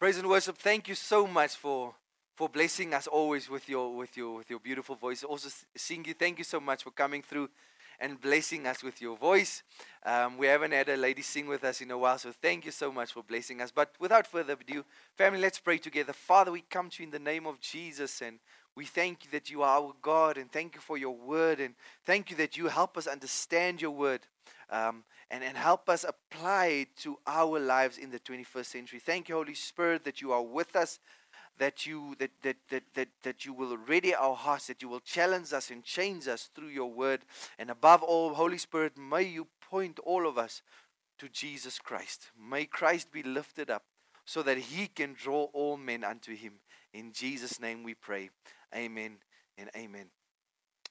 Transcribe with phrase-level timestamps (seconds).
[0.00, 0.56] Praise and worship.
[0.56, 1.94] Thank you so much for
[2.34, 5.22] for blessing us always with your with your with your beautiful voice.
[5.22, 6.14] Also, sing you.
[6.14, 7.50] Thank you so much for coming through
[8.00, 9.62] and blessing us with your voice.
[10.06, 12.70] Um, we haven't had a lady sing with us in a while, so thank you
[12.70, 13.70] so much for blessing us.
[13.70, 14.86] But without further ado,
[15.18, 16.14] family, let's pray together.
[16.14, 18.38] Father, we come to you in the name of Jesus and
[18.80, 21.74] we thank you that you are our God and thank you for your word and
[22.06, 24.20] thank you that you help us understand your word
[24.70, 28.98] um, and, and help us apply it to our lives in the 21st century.
[28.98, 30.98] Thank you, Holy Spirit, that you are with us,
[31.58, 35.00] that you, that, that, that, that, that you will ready our hearts, that you will
[35.00, 37.20] challenge us and change us through your word.
[37.58, 40.62] And above all, Holy Spirit, may you point all of us
[41.18, 42.30] to Jesus Christ.
[42.50, 43.82] May Christ be lifted up
[44.24, 46.54] so that he can draw all men unto him.
[46.92, 48.30] In Jesus' name we pray.
[48.74, 49.16] Amen
[49.58, 50.06] and amen.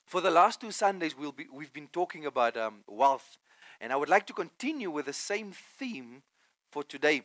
[0.06, 3.38] For the last two Sundays, we'll be, we've been talking about um, wealth
[3.82, 6.24] and I would like to continue with the same theme
[6.72, 7.24] for today.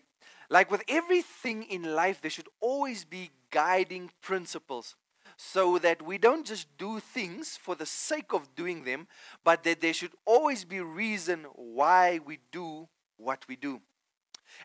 [0.49, 4.95] Like with everything in life, there should always be guiding principles
[5.37, 9.09] so that we don't just do things for the sake of doing them,
[9.43, 13.80] but that there should always be reason why we do what we do.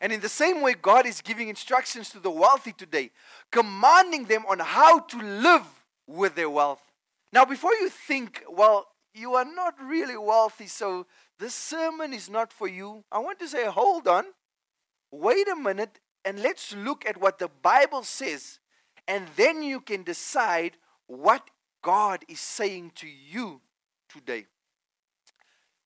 [0.00, 3.10] And in the same way, God is giving instructions to the wealthy today,
[3.50, 5.66] commanding them on how to live
[6.10, 6.82] with their wealth.
[7.32, 11.06] Now, before you think, well, you are not really wealthy, so
[11.38, 13.04] this sermon is not for you.
[13.10, 14.24] I want to say, hold on,
[15.10, 18.58] wait a minute, and let's look at what the Bible says,
[19.06, 21.48] and then you can decide what
[21.82, 23.60] God is saying to you
[24.08, 24.46] today.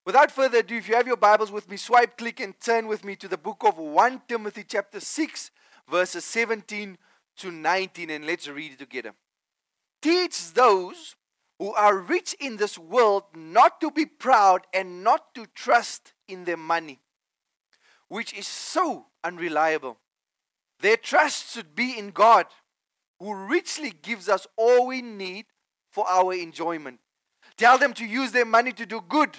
[0.04, 3.04] Without further ado, if you have your Bibles with me, swipe, click, and turn with
[3.04, 5.50] me to the book of 1 Timothy, chapter 6,
[5.90, 6.98] verses 17
[7.38, 9.14] to 19, and let's read it together.
[10.04, 11.16] Teach those
[11.58, 16.44] who are rich in this world not to be proud and not to trust in
[16.44, 17.00] their money,
[18.08, 19.96] which is so unreliable.
[20.80, 22.44] Their trust should be in God,
[23.18, 25.46] who richly gives us all we need
[25.90, 27.00] for our enjoyment.
[27.56, 29.30] Tell them to use their money to do good.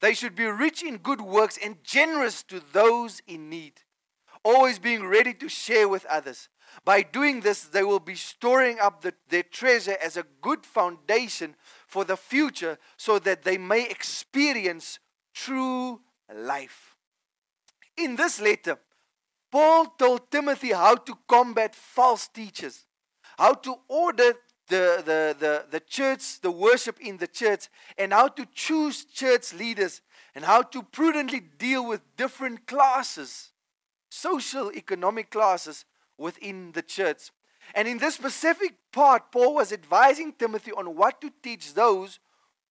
[0.00, 3.74] They should be rich in good works and generous to those in need,
[4.42, 6.48] always being ready to share with others.
[6.84, 11.54] By doing this, they will be storing up the, their treasure as a good foundation
[11.86, 14.98] for the future so that they may experience
[15.34, 16.00] true
[16.34, 16.96] life.
[17.96, 18.78] In this letter,
[19.50, 22.84] Paul told Timothy how to combat false teachers,
[23.38, 24.34] how to order
[24.68, 29.54] the, the, the, the church, the worship in the church, and how to choose church
[29.54, 30.02] leaders,
[30.34, 33.50] and how to prudently deal with different classes,
[34.10, 35.84] social, economic classes
[36.18, 37.30] within the church.
[37.74, 42.18] And in this specific part, Paul was advising Timothy on what to teach those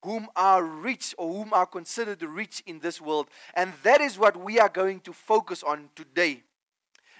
[0.03, 3.27] whom are rich or whom are considered rich in this world.
[3.53, 6.43] And that is what we are going to focus on today.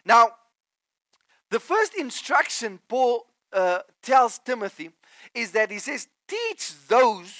[0.06, 0.30] Now,
[1.50, 4.92] the first instruction Paul uh, tells Timothy
[5.34, 7.34] is that he says, Teach those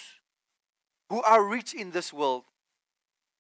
[1.10, 2.44] who are rich in this world.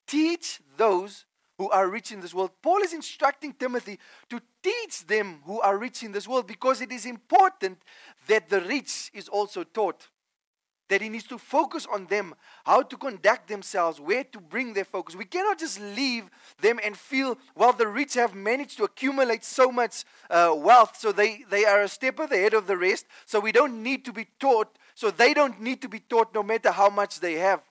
[0.05, 1.25] Teach those
[1.57, 2.51] who are rich in this world.
[2.61, 6.91] Paul is instructing Timothy to teach them who are rich in this world because it
[6.91, 7.79] is important
[8.27, 10.07] that the rich is also taught.
[10.89, 12.33] That he needs to focus on them,
[12.65, 15.17] how to conduct themselves, where to bring their focus.
[15.17, 16.29] We cannot just leave
[16.61, 21.11] them and feel, well, the rich have managed to accumulate so much uh, wealth, so
[21.11, 24.27] they, they are a step ahead of the rest, so we don't need to be
[24.39, 27.61] taught, so they don't need to be taught no matter how much they have.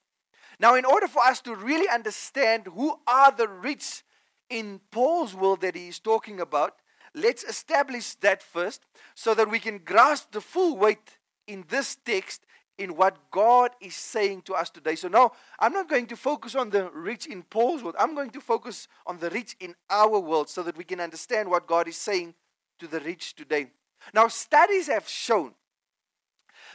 [0.59, 4.03] Now, in order for us to really understand who are the rich
[4.49, 6.77] in Paul's world that he is talking about,
[7.15, 8.83] let's establish that first
[9.15, 12.43] so that we can grasp the full weight in this text
[12.79, 14.97] in what God is saying to us today.
[14.97, 17.97] So now I'm not going to focus on the rich in Paul's world.
[17.99, 21.51] I'm going to focus on the rich in our world so that we can understand
[21.51, 22.35] what God is saying
[22.79, 23.69] to the rich today.
[24.13, 25.55] Now, studies have shown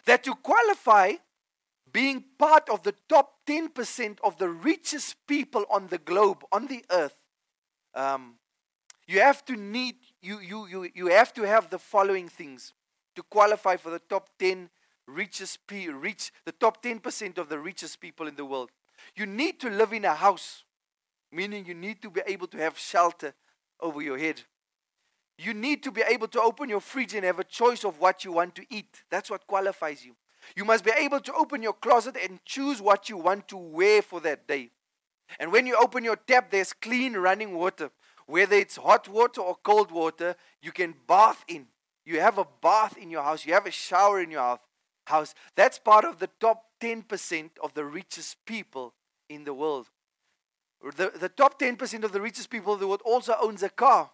[0.05, 1.13] that to qualify
[1.91, 6.83] being part of the top 10% of the richest people on the globe, on the
[6.91, 7.15] earth,
[7.93, 8.35] um,
[9.07, 12.73] you have to need, you, you, you, you have to have the following things
[13.15, 14.69] to qualify for the top 10
[15.07, 18.69] richest people, reach the top 10% of the richest people in the world.
[19.15, 20.63] You need to live in a house,
[21.31, 23.33] meaning you need to be able to have shelter
[23.79, 24.41] over your head.
[25.37, 28.23] You need to be able to open your fridge and have a choice of what
[28.23, 29.03] you want to eat.
[29.09, 30.15] That's what qualifies you.
[30.55, 34.01] You must be able to open your closet and choose what you want to wear
[34.01, 34.71] for that day.
[35.39, 37.91] And when you open your tap, there's clean running water.
[38.25, 41.67] Whether it's hot water or cold water, you can bath in.
[42.05, 44.59] You have a bath in your house, you have a shower in your
[45.05, 45.33] house.
[45.55, 48.93] That's part of the top 10% of the richest people
[49.29, 49.87] in the world.
[50.95, 54.09] The, the top 10% of the richest people in the world also owns a car.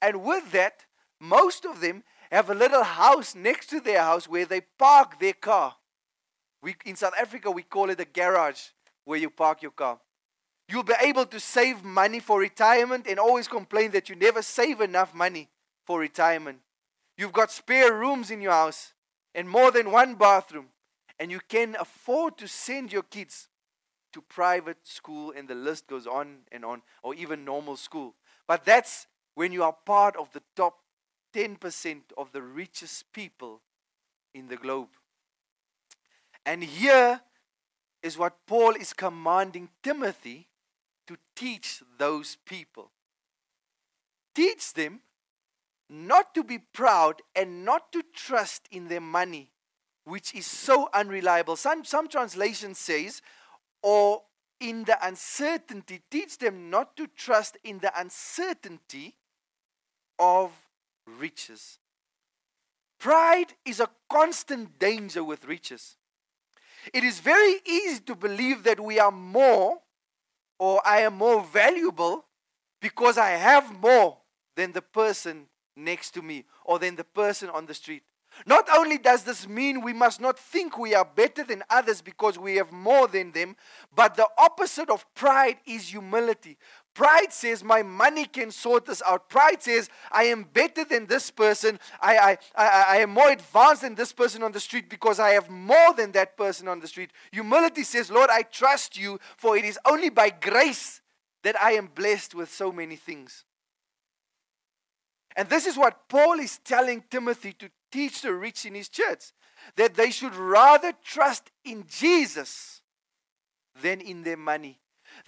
[0.00, 0.84] And with that,
[1.20, 5.32] most of them have a little house next to their house where they park their
[5.32, 5.76] car.
[6.62, 8.60] We, in South Africa, we call it a garage
[9.04, 9.98] where you park your car.
[10.68, 14.80] You'll be able to save money for retirement and always complain that you never save
[14.80, 15.50] enough money
[15.84, 16.60] for retirement.
[17.18, 18.94] You've got spare rooms in your house
[19.34, 20.68] and more than one bathroom,
[21.18, 23.48] and you can afford to send your kids
[24.12, 28.14] to private school, and the list goes on and on, or even normal school.
[28.46, 30.83] But that's when you are part of the top
[31.34, 33.60] 10% of the richest people
[34.34, 34.88] in the globe.
[36.46, 37.20] And here
[38.02, 40.48] is what Paul is commanding Timothy
[41.06, 42.90] to teach those people.
[44.34, 45.00] Teach them
[45.88, 49.50] not to be proud and not to trust in their money,
[50.04, 51.56] which is so unreliable.
[51.56, 53.22] Some, some translation says,
[53.82, 54.22] or
[54.60, 59.14] in the uncertainty, teach them not to trust in the uncertainty
[60.18, 60.52] of
[61.06, 61.78] riches.
[62.98, 65.96] Pride is a constant danger with riches.
[66.92, 69.78] It is very easy to believe that we are more
[70.58, 72.24] or I am more valuable
[72.80, 74.18] because I have more
[74.56, 75.46] than the person
[75.76, 78.02] next to me or than the person on the street.
[78.46, 82.38] Not only does this mean we must not think we are better than others because
[82.38, 83.56] we have more than them,
[83.94, 86.58] but the opposite of pride is humility.
[86.94, 89.28] Pride says, My money can sort this out.
[89.28, 91.80] Pride says, I am better than this person.
[92.00, 95.30] I, I, I, I am more advanced than this person on the street because I
[95.30, 97.10] have more than that person on the street.
[97.32, 101.00] Humility says, Lord, I trust you, for it is only by grace
[101.42, 103.44] that I am blessed with so many things.
[105.36, 109.32] And this is what Paul is telling Timothy to teach the rich in his church
[109.76, 112.82] that they should rather trust in Jesus
[113.82, 114.78] than in their money.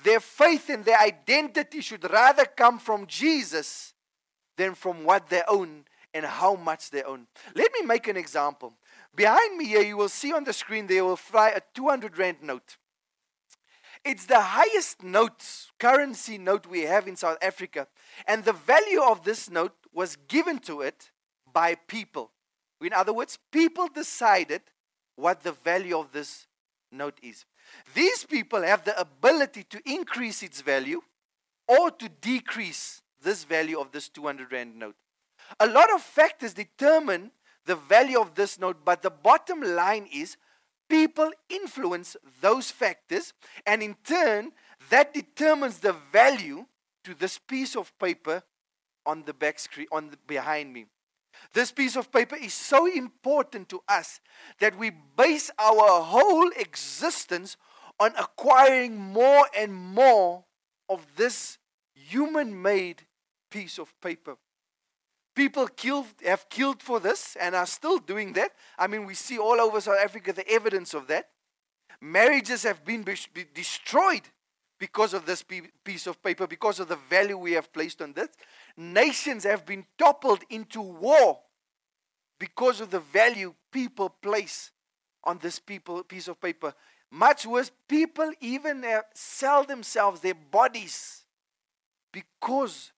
[0.02, 3.94] Their faith and their identity should rather come from Jesus
[4.56, 5.84] than from what they own
[6.14, 7.26] and how much they own.
[7.54, 8.74] Let me make an example.
[9.14, 12.38] Behind me here, you will see on the screen there will fly a 200 Rand
[12.42, 12.76] note.
[14.04, 15.42] It's the highest note,
[15.78, 17.88] currency note we have in South Africa.
[18.26, 21.10] And the value of this note was given to it
[21.52, 22.30] by people.
[22.80, 24.62] In other words, people decided
[25.16, 26.46] what the value of this
[26.92, 27.44] note is.
[27.94, 31.00] These people have the ability to increase its value
[31.68, 34.96] or to decrease this value of this 200 Rand note.
[35.60, 37.30] A lot of factors determine
[37.64, 40.36] the value of this note, but the bottom line is
[40.88, 43.32] people influence those factors,
[43.66, 44.52] and in turn,
[44.90, 46.64] that determines the value
[47.04, 48.42] to this piece of paper
[49.04, 50.86] on the back screen, on the, behind me.
[51.52, 54.20] This piece of paper is so important to us
[54.60, 57.56] that we base our whole existence
[57.98, 60.44] on acquiring more and more
[60.88, 61.58] of this
[61.94, 63.02] human made
[63.50, 64.36] piece of paper.
[65.34, 68.52] People killed, have killed for this and are still doing that.
[68.78, 71.28] I mean, we see all over South Africa the evidence of that.
[72.00, 74.22] Marriages have been be- destroyed
[74.78, 75.44] because of this
[75.84, 78.28] piece of paper, because of the value we have placed on this.
[78.76, 81.38] Nations have been toppled into war
[82.38, 84.70] because of the value people place
[85.24, 86.74] on this people, piece of paper.
[87.10, 91.24] Much worse, people even uh, sell themselves, their bodies,
[92.12, 92.92] because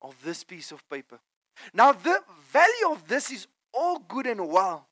[0.00, 1.18] of this piece of paper.
[1.72, 2.20] Now, the
[2.50, 4.88] value of this is all good and well,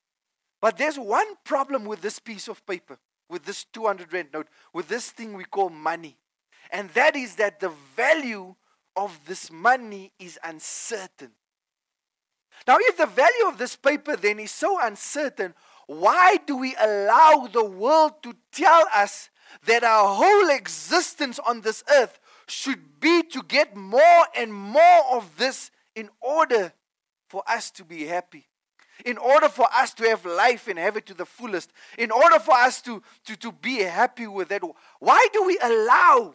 [0.61, 2.99] but there's one problem with this piece of paper
[3.29, 6.17] with this 200 rand note, with this thing we call money.
[6.71, 8.55] And that is that the value
[8.97, 11.33] of this money is uncertain.
[12.67, 15.55] Now, if the value of this paper then is so uncertain,
[15.87, 19.31] why do we allow the world to tell us
[19.67, 25.37] that our whole existence on this earth should be to get more and more of
[25.39, 26.73] this in order
[27.29, 28.47] for us to be happy?
[29.05, 32.39] In order for us to have life and have it to the fullest, in order
[32.39, 34.63] for us to, to, to be happy with that,
[35.01, 36.35] why do we allow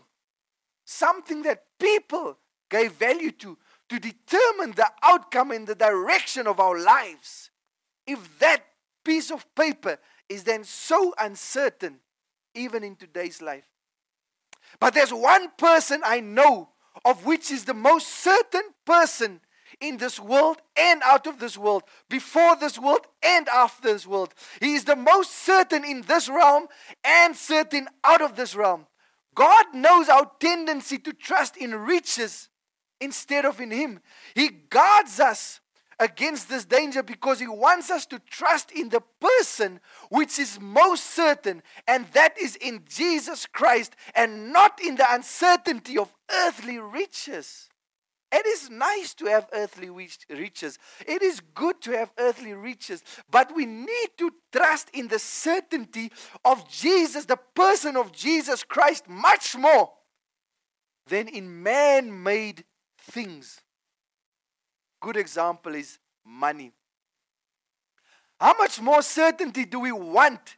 [0.85, 2.37] something that people
[2.69, 3.57] gave value to
[3.89, 7.51] to determine the outcome and the direction of our lives?
[8.05, 8.63] If that
[9.03, 9.97] piece of paper
[10.27, 11.99] is then so uncertain,
[12.53, 13.67] even in today's life.
[14.79, 16.69] But there's one person I know
[17.05, 19.39] of which is the most certain person
[19.79, 24.33] in this world and out of this world, before this world and after this world.
[24.59, 26.67] He is the most certain in this realm
[27.03, 28.87] and certain out of this realm.
[29.35, 32.49] God knows our tendency to trust in riches
[32.99, 33.99] instead of in Him.
[34.33, 35.61] He guards us
[35.99, 39.79] against this danger because He wants us to trust in the person
[40.09, 45.97] which is most certain, and that is in Jesus Christ, and not in the uncertainty
[45.97, 47.66] of earthly riches.
[48.31, 50.77] It is nice to have earthly riches.
[51.05, 53.03] It is good to have earthly riches.
[53.31, 56.11] But we need to trust in the certainty
[56.43, 59.91] of Jesus, the person of Jesus Christ, much more
[61.07, 62.65] than in man made
[62.99, 63.61] things.
[64.99, 66.73] Good example is money.
[68.39, 70.57] How much more certainty do we want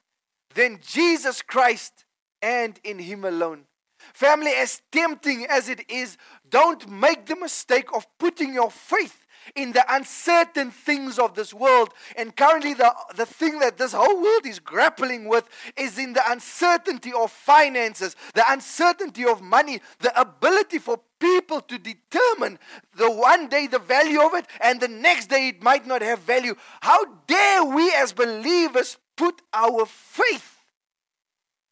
[0.55, 2.05] than Jesus Christ
[2.41, 3.65] and in Him alone?
[4.13, 6.17] Family, as tempting as it is,
[6.49, 9.25] don't make the mistake of putting your faith
[9.55, 11.93] in the uncertain things of this world.
[12.15, 16.31] And currently, the, the thing that this whole world is grappling with is in the
[16.31, 22.59] uncertainty of finances, the uncertainty of money, the ability for people to determine
[22.95, 26.19] the one day the value of it and the next day it might not have
[26.19, 26.55] value.
[26.81, 30.57] How dare we as believers put our faith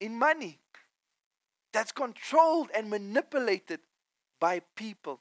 [0.02, 0.60] in money?
[1.78, 3.80] That's controlled and manipulated
[4.40, 5.20] by people.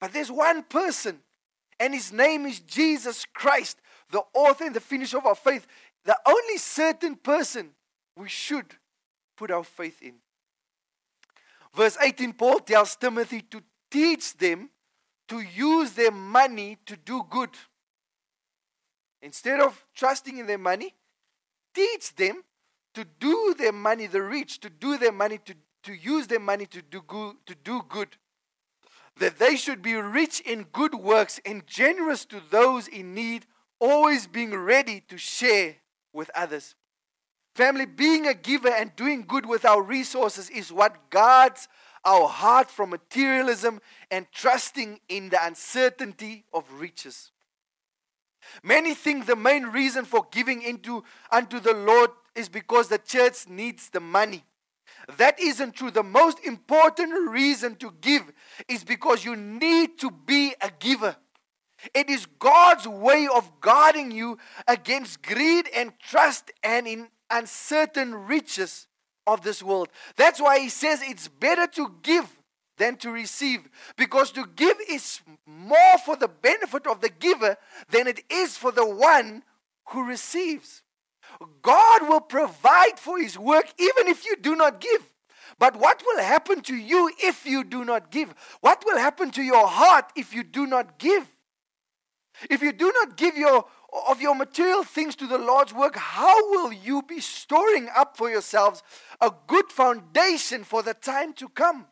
[0.00, 1.18] But there's one person,
[1.80, 3.78] and his name is Jesus Christ,
[4.12, 5.66] the author and the finisher of our faith,
[6.04, 7.70] the only certain person
[8.16, 8.76] we should
[9.36, 10.14] put our faith in.
[11.74, 13.60] Verse 18, Paul tells Timothy to
[13.90, 14.70] teach them
[15.26, 17.50] to use their money to do good.
[19.20, 20.94] Instead of trusting in their money,
[21.74, 22.44] teach them
[22.94, 26.66] to do their money, the rich, to do their money, to, to use their money
[26.66, 28.16] to do, good, to do good.
[29.18, 33.46] That they should be rich in good works and generous to those in need,
[33.78, 35.76] always being ready to share
[36.12, 36.74] with others.
[37.54, 41.68] Family, being a giver and doing good with our resources is what guards
[42.04, 47.30] our heart from materialism and trusting in the uncertainty of riches.
[48.62, 53.48] Many think the main reason for giving into unto the Lord is because the church
[53.48, 54.44] needs the money.
[55.18, 55.90] That isn't true.
[55.90, 58.32] The most important reason to give
[58.68, 61.16] is because you need to be a giver.
[61.92, 68.86] It is God's way of guarding you against greed and trust and in uncertain riches
[69.26, 69.88] of this world.
[70.16, 72.30] That's why he says it's better to give
[72.78, 73.68] than to receive.
[73.96, 77.56] Because to give is more for the benefit of the giver
[77.90, 79.42] than it is for the one
[79.88, 80.82] who receives.
[81.62, 85.10] God will provide for his work even if you do not give.
[85.58, 88.34] But what will happen to you if you do not give?
[88.60, 91.28] What will happen to your heart if you do not give?
[92.50, 93.64] If you do not give your
[94.08, 98.28] of your material things to the Lord's work, how will you be storing up for
[98.28, 98.82] yourselves
[99.20, 101.86] a good foundation for the time to come?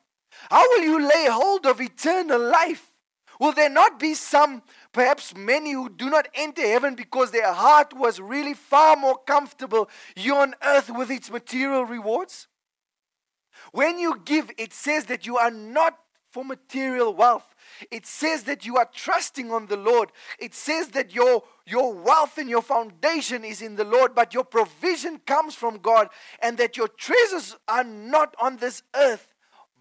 [0.50, 2.90] How will you lay hold of eternal life?
[3.38, 7.92] Will there not be some, perhaps many, who do not enter heaven because their heart
[7.94, 12.48] was really far more comfortable here on earth with its material rewards?
[13.72, 15.98] When you give, it says that you are not
[16.30, 17.54] for material wealth.
[17.90, 20.10] It says that you are trusting on the Lord.
[20.38, 24.44] It says that your, your wealth and your foundation is in the Lord, but your
[24.44, 26.08] provision comes from God,
[26.40, 29.34] and that your treasures are not on this earth,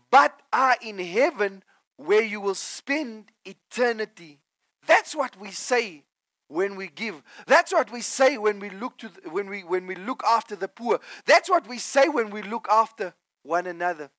[0.09, 1.63] but are in heaven
[1.95, 4.39] where you will spend eternity.
[4.88, 6.03] That's what we say
[6.47, 7.21] when we give.
[7.47, 10.55] That's what we say when we look to the, when we when we look after
[10.55, 11.00] the poor.
[11.25, 14.09] That's what we say when we look after one another.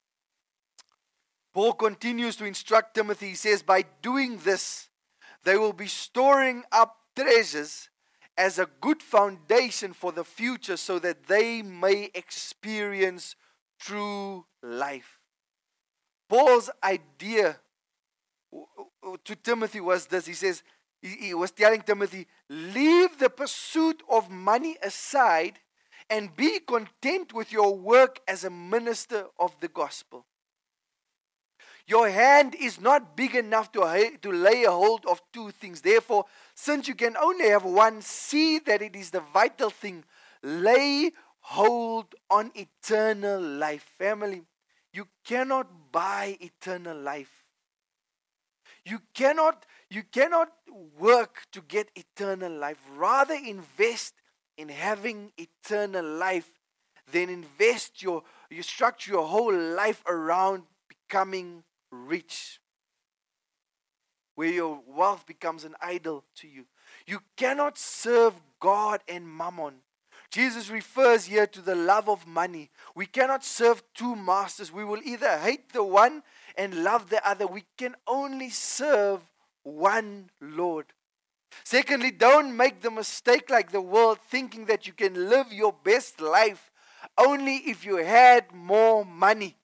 [1.53, 3.29] Paul continues to instruct Timothy.
[3.29, 4.89] He says, By doing this,
[5.43, 7.89] they will be storing up treasures
[8.35, 13.35] as a good foundation for the future so that they may experience
[13.79, 15.19] true life.
[16.27, 17.59] Paul's idea
[19.23, 20.63] to Timothy was this he says,
[21.01, 25.59] he was telling Timothy, leave the pursuit of money aside
[26.09, 30.25] and be content with your work as a minister of the gospel.
[31.85, 35.81] Your hand is not big enough to, to lay a hold of two things.
[35.81, 40.05] Therefore, since you can only have one, see that it is the vital thing.
[40.41, 43.85] Lay hold on eternal life.
[43.97, 44.43] Family,
[44.93, 47.42] you cannot buy eternal life.
[48.85, 50.49] You cannot, you cannot
[50.99, 52.77] work to get eternal life.
[52.95, 54.13] Rather invest
[54.57, 56.49] in having eternal life
[57.11, 62.59] than invest your you structure your whole life around becoming rich.
[64.35, 66.65] Where your wealth becomes an idol to you.
[67.05, 69.82] You cannot serve God and mammon.
[70.33, 72.71] Jesus refers here to the love of money.
[72.95, 74.71] We cannot serve two masters.
[74.71, 76.23] We will either hate the one
[76.57, 77.45] and love the other.
[77.45, 79.21] We can only serve
[79.61, 80.87] one Lord.
[81.63, 86.19] Secondly, don't make the mistake like the world thinking that you can live your best
[86.19, 86.71] life
[87.15, 89.55] only if you had more money.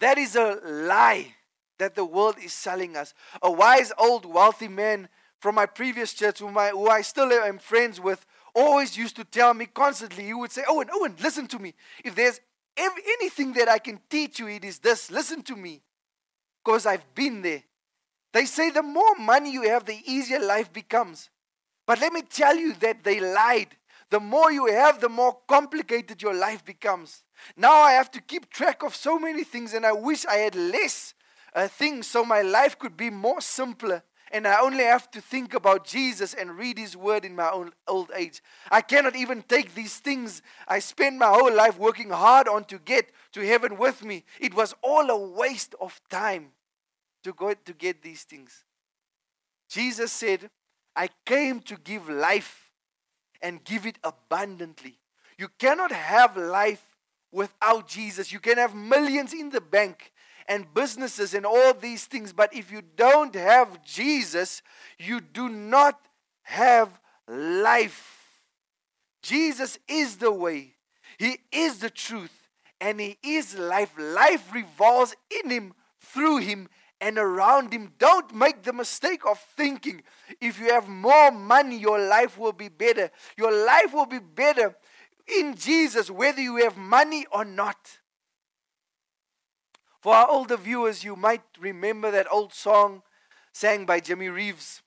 [0.00, 1.36] That is a lie
[1.78, 3.14] that the world is selling us.
[3.40, 7.58] A wise old wealthy man from my previous church, whom I, who I still am
[7.58, 11.58] friends with, always used to tell me constantly, he would say, Owen, Owen, listen to
[11.58, 11.74] me.
[12.04, 12.40] If there's
[12.76, 15.10] anything that I can teach you, it is this.
[15.10, 15.82] Listen to me.
[16.64, 17.62] Because I've been there.
[18.32, 21.28] They say the more money you have, the easier life becomes.
[21.86, 23.76] But let me tell you that they lied.
[24.10, 27.24] The more you have, the more complicated your life becomes.
[27.56, 30.54] Now I have to keep track of so many things, and I wish I had
[30.54, 31.14] less
[31.54, 34.02] uh, things so my life could be more simpler.
[34.32, 37.72] And I only have to think about Jesus and read His Word in my own
[37.86, 38.42] old age.
[38.70, 42.78] I cannot even take these things I spent my whole life working hard on to
[42.78, 44.24] get to heaven with me.
[44.40, 46.52] It was all a waste of time
[47.24, 48.64] to go to get these things.
[49.68, 50.48] Jesus said,
[50.96, 52.70] I came to give life
[53.42, 54.98] and give it abundantly.
[55.36, 56.84] You cannot have life
[57.32, 58.32] without Jesus.
[58.32, 60.12] You can have millions in the bank
[60.48, 64.62] and businesses and all these things, but if you don't have Jesus,
[64.98, 66.00] you do not
[66.42, 68.40] have life.
[69.22, 70.74] Jesus is the way,
[71.18, 72.48] He is the truth,
[72.80, 73.92] and He is life.
[73.98, 76.68] Life revolves in Him, through Him,
[77.00, 77.92] and around Him.
[77.98, 80.02] Don't make the mistake of thinking
[80.40, 83.10] if you have more money, your life will be better.
[83.36, 84.74] Your life will be better
[85.38, 87.98] in Jesus, whether you have money or not.
[90.02, 93.02] For our older viewers, you might remember that old song
[93.52, 94.82] sang by Jimmy Reeves.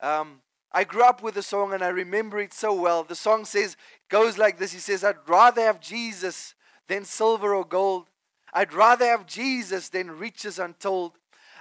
[0.00, 0.40] Um,
[0.72, 3.04] I grew up with the song and I remember it so well.
[3.04, 3.76] The song says,
[4.08, 6.56] goes like this He says, I'd rather have Jesus
[6.88, 8.08] than silver or gold.
[8.52, 11.12] I'd rather have Jesus than riches untold.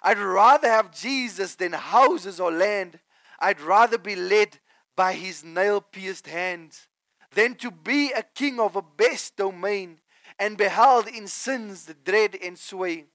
[0.01, 2.99] I'd rather have Jesus than houses or land.
[3.39, 4.57] I'd rather be led
[4.95, 6.87] by his nail pierced hands
[7.35, 9.99] than to be a king of a best domain
[10.39, 13.05] and beheld in sins the dread and sway.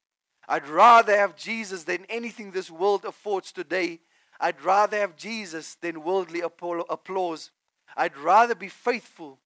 [0.48, 4.00] I'd rather have Jesus than anything this world affords today.
[4.40, 7.50] I'd rather have Jesus than worldly applause.
[7.96, 9.38] I'd rather be faithful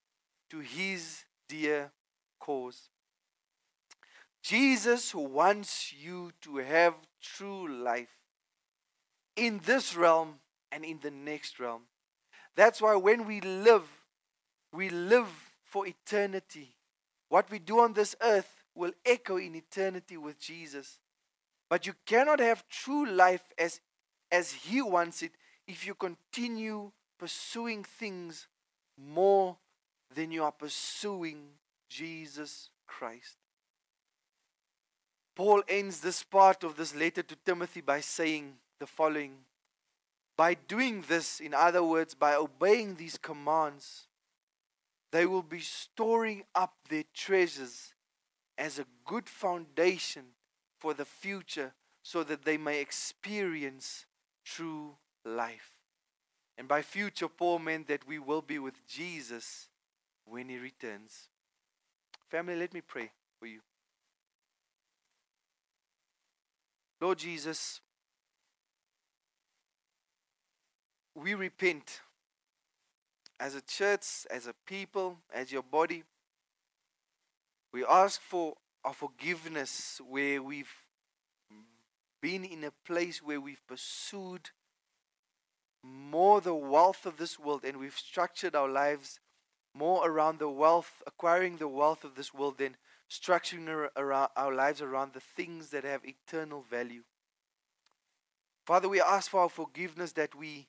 [0.51, 1.91] to his dear
[2.39, 2.89] cause.
[4.43, 8.17] Jesus wants you to have true life
[9.35, 10.37] in this realm
[10.71, 11.83] and in the next realm.
[12.55, 13.87] That's why when we live,
[14.73, 15.29] we live
[15.65, 16.76] for eternity.
[17.29, 21.01] What we do on this earth will echo in eternity with Jesus.
[21.69, 23.81] But you cannot have true life as,
[24.31, 25.33] as He wants it
[25.67, 28.47] if you continue pursuing things
[28.97, 29.57] more
[30.15, 31.49] than you are pursuing
[31.89, 33.37] Jesus Christ.
[35.35, 39.37] Paul ends this part of this letter to Timothy by saying the following
[40.37, 44.07] By doing this, in other words, by obeying these commands,
[45.13, 47.95] they will be storing up their treasures
[48.59, 50.25] as a good foundation
[50.79, 54.07] for the future so that they may experience
[54.45, 55.73] true life.
[56.59, 59.69] And by future, Paul meant that we will be with Jesus
[60.25, 61.29] when he returns.
[62.29, 63.61] Family, let me pray for you.
[67.01, 67.81] Lord Jesus,
[71.15, 72.01] we repent
[73.39, 76.05] as a church, as a people, as your body.
[77.73, 80.73] We ask for our forgiveness where we've
[82.23, 84.51] been in a place where we've pursued
[85.83, 89.21] more the wealth of this world and we've structured our lives
[89.75, 92.77] more around the wealth, acquiring the wealth of this world than
[93.11, 97.03] structuring our, our lives around the things that have eternal value.
[98.65, 100.67] Father, we ask for our forgiveness that we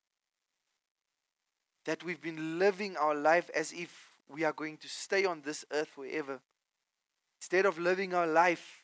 [1.88, 5.65] that we've been living our life as if we are going to stay on this
[5.71, 6.39] earth forever.
[7.39, 8.84] Instead of living our life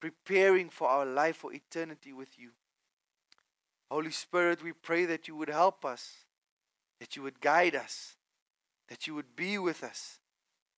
[0.00, 2.50] preparing for our life for eternity with you.
[3.90, 6.24] Holy Spirit, we pray that you would help us,
[6.98, 8.14] that you would guide us,
[8.88, 10.18] that you would be with us,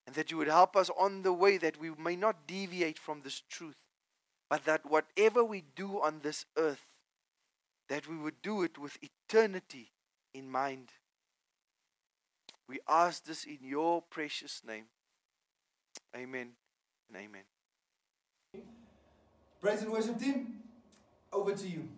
[0.06, 3.20] and that you would help us on the way that we may not deviate from
[3.22, 3.76] this truth,
[4.50, 6.86] but that whatever we do on this earth,
[7.88, 9.92] that we would do it with eternity
[10.34, 10.88] in mind.
[12.68, 14.84] We ask this in your precious name.
[16.16, 16.52] Amen
[17.08, 17.42] and amen.
[19.60, 20.54] Praise and worship team,
[21.32, 21.88] over to you.